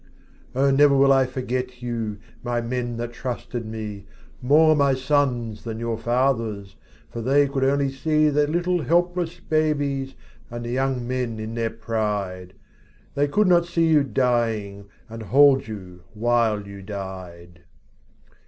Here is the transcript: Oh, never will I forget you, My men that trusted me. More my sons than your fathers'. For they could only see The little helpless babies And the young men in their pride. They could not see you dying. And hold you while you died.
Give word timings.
Oh, 0.55 0.71
never 0.71 0.97
will 0.97 1.13
I 1.13 1.27
forget 1.27 1.83
you, 1.83 2.17
My 2.41 2.59
men 2.59 2.97
that 2.97 3.13
trusted 3.13 3.67
me. 3.67 4.07
More 4.41 4.75
my 4.75 4.95
sons 4.95 5.63
than 5.63 5.79
your 5.79 5.95
fathers'. 5.95 6.75
For 7.11 7.21
they 7.21 7.47
could 7.47 7.63
only 7.63 7.91
see 7.91 8.29
The 8.29 8.47
little 8.47 8.81
helpless 8.81 9.39
babies 9.39 10.15
And 10.49 10.65
the 10.65 10.71
young 10.71 11.07
men 11.07 11.37
in 11.39 11.53
their 11.53 11.69
pride. 11.69 12.53
They 13.13 13.27
could 13.27 13.45
not 13.45 13.67
see 13.67 13.85
you 13.89 14.03
dying. 14.03 14.87
And 15.07 15.21
hold 15.21 15.67
you 15.67 16.01
while 16.15 16.65
you 16.67 16.81
died. 16.81 17.61